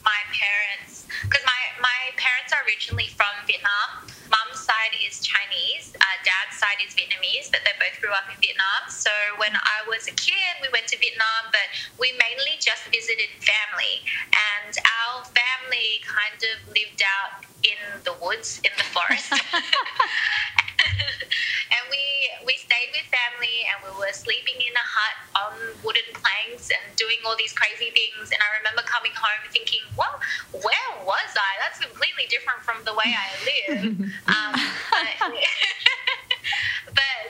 [0.05, 4.09] my parents, because my, my parents are originally from Vietnam.
[4.32, 8.38] Mum's side is Chinese, uh, dad's side is Vietnamese, but they both grew up in
[8.40, 8.88] Vietnam.
[8.88, 11.68] So when I was a kid, we went to Vietnam, but
[12.00, 14.00] we mainly just visited family.
[14.32, 17.76] And our family kind of lived out in
[18.09, 19.36] the woods, in the forest.
[21.74, 22.02] and we
[22.46, 25.52] we stayed with family and we were sleeping in a hut on
[25.84, 28.30] wooden planks and doing all these crazy things.
[28.30, 30.20] And i remember coming home thinking well
[30.52, 31.52] where was i?
[31.62, 33.94] That's completely different from the way i live.
[34.32, 34.54] Um,
[34.90, 35.34] but,
[36.98, 37.22] but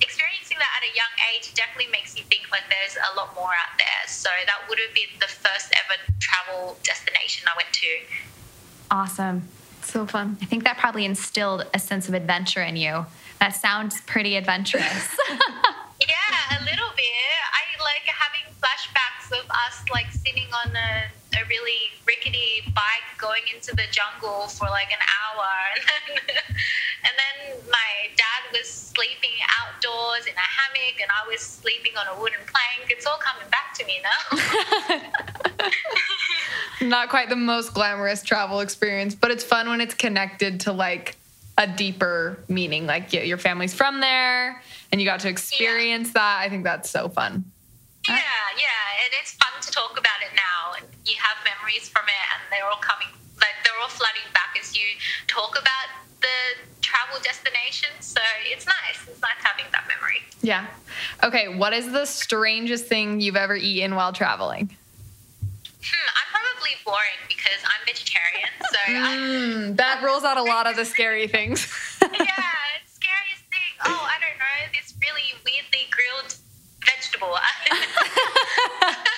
[0.00, 3.52] experiencing that at a young age definitely makes you think like there's a lot more
[3.52, 4.02] out there.
[4.08, 7.88] So that would have been the first ever travel destination i went to.
[8.90, 9.48] Awesome.
[9.90, 10.38] So fun.
[10.40, 13.06] I think that probably instilled a sense of adventure in you.
[13.40, 15.08] That sounds pretty adventurous.
[16.08, 17.40] Yeah, a little bit.
[17.52, 21.04] I like having flashbacks of us like sitting on a,
[21.34, 25.50] a really rickety bike going into the jungle for like an hour,
[26.08, 26.42] and then,
[27.06, 32.06] and then my dad was sleeping outdoors in a hammock, and I was sleeping on
[32.16, 32.90] a wooden plank.
[32.90, 35.10] It's all coming back to me now.
[36.80, 41.16] Not quite the most glamorous travel experience, but it's fun when it's connected to like
[41.58, 42.86] a deeper meaning.
[42.86, 46.40] Like yeah, your family's from there and you got to experience that.
[46.40, 47.44] I think that's so fun.
[48.08, 52.24] yeah, yeah, and it's fun to talk about it now, you have memories from it,
[52.34, 53.08] and they're all coming,
[53.42, 54.86] like they're all flooding back as you
[55.26, 55.88] talk about
[56.22, 56.38] the
[56.80, 57.90] travel destination.
[58.00, 58.98] So it's nice.
[59.08, 60.22] It's nice having that memory.
[60.42, 60.66] Yeah.
[61.22, 64.70] Okay, what is the strangest thing you've ever eaten while traveling?
[65.82, 68.50] Hmm, I'm probably boring because I'm vegetarian.
[68.70, 71.66] So I, Mm, that rules out a lot of the scary things.
[72.02, 72.08] yeah,
[72.86, 73.72] scariest thing.
[73.84, 74.58] Oh, I don't know.
[74.76, 76.36] This really weirdly grilled
[76.84, 77.34] vegetable.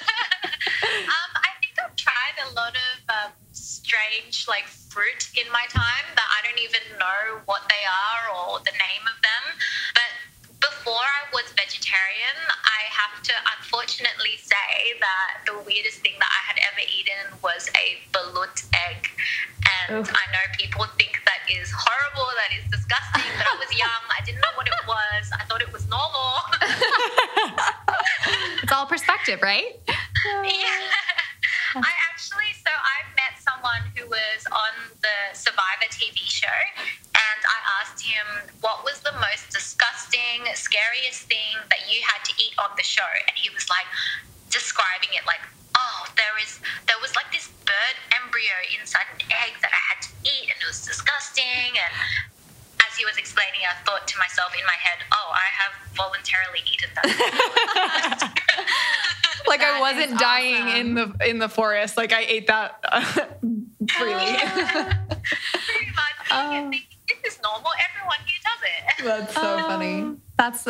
[2.42, 7.40] a lot of um, strange like fruit in my time that I don't even know
[7.46, 9.44] what they are or the name of them.
[9.94, 10.10] But
[10.58, 16.42] before I was vegetarian, I have to unfortunately say that the weirdest thing that I
[16.50, 19.06] had ever eaten was a balut egg.
[19.88, 20.08] And.
[20.08, 24.24] I know people think that is horrible, that is disgusting, but I was young, I
[24.24, 26.38] didn't know what it was, I thought it was normal.
[28.62, 29.76] it's all perspective, right?
[43.02, 43.86] Show, and he was like
[44.50, 45.42] describing it like,
[45.74, 49.98] oh, there is, there was like this bird embryo inside an egg that I had
[50.06, 51.92] to eat, and it was disgusting, and
[52.86, 56.62] as he was explaining, I thought to myself in my head, oh, I have voluntarily
[56.66, 57.06] eaten that.
[59.46, 60.76] like I wasn't dying awesome.
[60.76, 61.96] in the in the forest.
[61.96, 63.00] Like I ate that uh,
[63.90, 64.36] freely.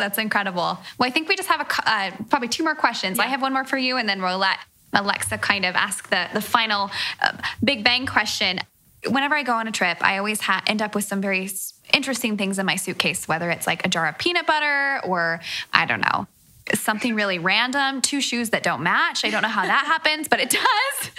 [0.03, 0.77] That's incredible.
[0.97, 3.19] Well, I think we just have a uh, probably two more questions.
[3.19, 4.57] I have one more for you, and then we'll let
[4.91, 6.91] Alexa kind of ask the the final
[7.21, 8.59] uh, Big Bang question.
[9.07, 11.49] Whenever I go on a trip, I always ha- end up with some very
[11.93, 15.39] interesting things in my suitcase, whether it's like a jar of peanut butter or
[15.71, 16.27] I don't know
[16.73, 19.23] something really random, two shoes that don't match.
[19.23, 21.11] I don't know how that happens, but it does.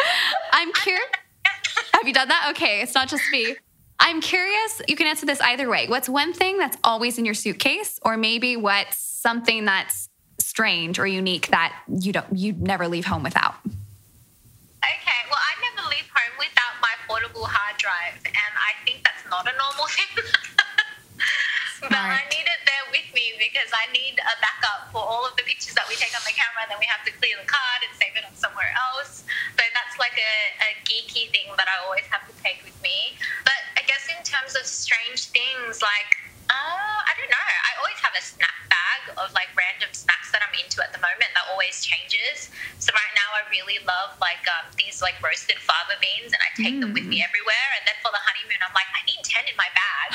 [0.53, 1.05] I'm curious.
[1.95, 2.49] Have you done that?
[2.51, 3.57] Okay, it's not just me.
[4.05, 4.83] I'm curious.
[4.87, 5.89] You can answer this either way.
[5.89, 11.07] What's one thing that's always in your suitcase, or maybe what's something that's strange or
[11.07, 13.57] unique that you don't you never leave home without?
[13.65, 19.25] Okay, well, I never leave home without my portable hard drive, and I think that's
[19.33, 20.13] not a normal thing.
[21.89, 25.33] but I need it there with me because I need a backup for all of
[25.41, 27.49] the pictures that we take on the camera, and then we have to clear the
[27.49, 29.25] card and save it on somewhere else.
[29.57, 33.17] So that's like a, a geeky thing that I always have to take with me.
[33.49, 36.11] But guess in terms of strange things, like,
[36.51, 37.47] uh, I don't know.
[37.49, 41.01] I always have a snack bag of like random snacks that I'm into at the
[41.01, 42.53] moment that always changes.
[42.79, 46.51] So right now I really love like um, these like roasted fava beans and I
[46.61, 47.69] take them with me everywhere.
[47.81, 50.09] And then for the honeymoon, I'm like, I need 10 in my bag.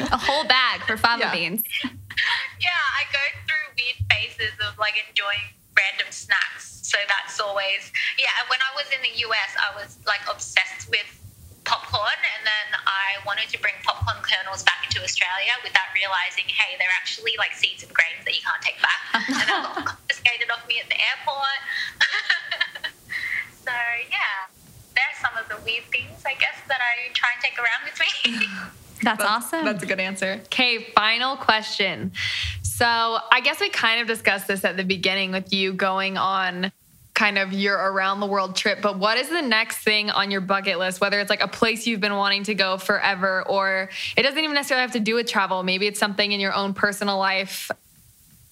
[0.16, 1.32] A whole bag for fava Yeah.
[1.36, 1.60] beans.
[2.64, 6.80] yeah, I go through weird phases of like enjoying random snacks.
[6.88, 8.32] So that's always, yeah.
[8.40, 11.06] And when I was in the US, I was like obsessed with
[11.70, 16.74] popcorn and then I wanted to bring popcorn kernels back into Australia without realizing, hey,
[16.82, 19.00] they're actually like seeds and grains that you can't take back.
[19.14, 21.60] and that got confiscated off me at the airport.
[23.62, 23.74] so
[24.10, 24.50] yeah,
[24.98, 27.98] there's some of the weird things I guess that I try and take around with
[28.02, 28.10] me.
[29.02, 29.64] That's, awesome.
[29.64, 30.42] That's a good answer.
[30.46, 32.12] Okay, final question.
[32.62, 36.70] So I guess we kind of discussed this at the beginning with you going on
[37.20, 40.40] kind of your around the world trip, but what is the next thing on your
[40.40, 41.02] bucket list?
[41.02, 44.54] Whether it's like a place you've been wanting to go forever, or it doesn't even
[44.54, 45.62] necessarily have to do with travel.
[45.62, 47.70] Maybe it's something in your own personal life.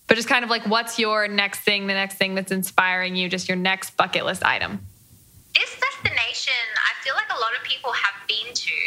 [0.06, 3.30] But just kind of like, what's your next thing, the next thing that's inspiring you,
[3.30, 4.80] just your next bucket list item?
[5.54, 8.78] this destination, I feel like a lot of people have been to,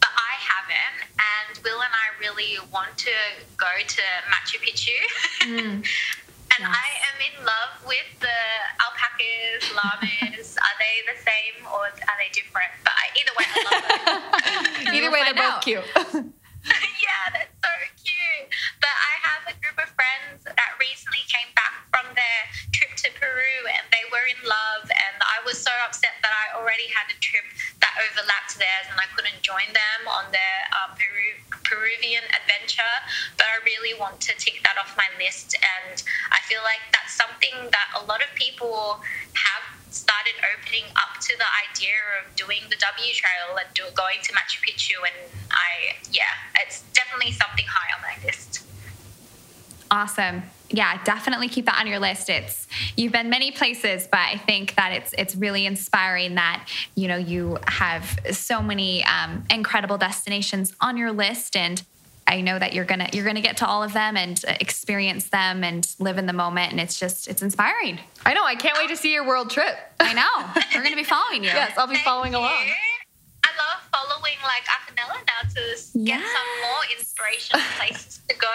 [0.00, 0.98] but I haven't.
[1.16, 3.14] And Will and I really want to
[3.56, 4.98] go to Machu Picchu.
[5.42, 5.80] Hmm.
[6.58, 8.40] and I am in love with the
[8.82, 10.56] alpacas, llamas.
[10.58, 12.70] are they the same or are they different?
[12.82, 14.94] But I, either way, I love them.
[14.94, 15.62] Either way, they're both out.
[15.62, 15.84] cute.
[15.94, 18.48] yeah, that's so cute.
[18.80, 22.40] But I have a group of friends that recently came back from their
[22.72, 24.88] trip to Peru and they were in love.
[24.88, 27.44] And I was so upset that I already had a trip
[27.84, 32.96] that overlapped theirs and I couldn't join them on their um, Peru, Peruvian adventure.
[33.36, 35.56] But I really want to tick that off my list.
[35.60, 36.00] And
[36.32, 39.00] I feel like that's something that a lot of people
[39.36, 44.18] have started opening up to the idea of doing the W Trail and do, going
[44.22, 44.96] to Machu Picchu.
[45.02, 46.22] And I, yeah,
[46.62, 48.64] it's definitely something high on my list.
[49.90, 50.44] Awesome.
[50.70, 52.30] Yeah, definitely keep that on your list.
[52.30, 57.08] It's you've been many places, but I think that it's it's really inspiring that you
[57.08, 61.82] know you have so many um, incredible destinations on your list, and
[62.30, 65.24] I know that you're gonna you're gonna get to all of them and uh, experience
[65.30, 67.98] them and live in the moment, and it's just it's inspiring.
[68.24, 68.44] I know.
[68.44, 69.74] I can't wait to see your world trip.
[70.00, 71.50] I know we're gonna be following you.
[71.50, 72.38] Yes, I'll be Thank following you.
[72.38, 72.66] along.
[73.44, 78.46] I love following like Acanella now to s- get some more inspirational places to go.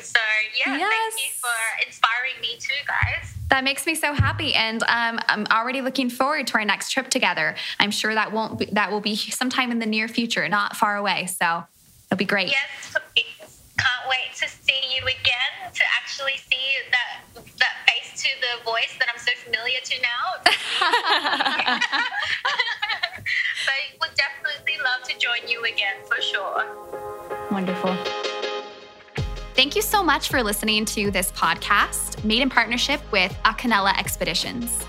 [0.00, 0.20] So
[0.64, 0.92] yeah, Yes.
[1.14, 3.34] thank you for inspiring me too, guys.
[3.50, 7.08] That makes me so happy, and um, I'm already looking forward to our next trip
[7.10, 7.56] together.
[7.80, 10.96] I'm sure that won't be, that will be sometime in the near future, not far
[10.96, 11.26] away.
[11.26, 11.64] So
[12.14, 12.48] it'll be great.
[12.48, 12.94] Yes.
[13.76, 17.24] Can't wait to see you again, to actually see that
[17.58, 20.38] that face to the voice that I'm so familiar to now.
[23.66, 26.64] but would definitely love to join you again for sure.
[27.50, 27.96] Wonderful.
[29.54, 34.84] Thank you so much for listening to this podcast made in partnership with Acanella Expeditions.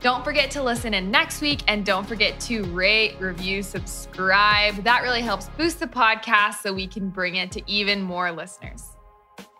[0.00, 4.76] Don't forget to listen in next week and don't forget to rate, review, subscribe.
[4.84, 8.82] That really helps boost the podcast so we can bring it to even more listeners.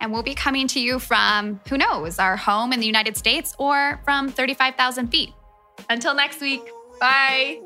[0.01, 3.55] And we'll be coming to you from, who knows, our home in the United States
[3.59, 5.35] or from 35,000 feet.
[5.91, 6.63] Until next week,
[6.99, 7.63] bye.